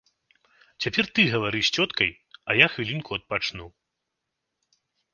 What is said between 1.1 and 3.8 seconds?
ты гавары з цёткай, а я хвілінку адпачну.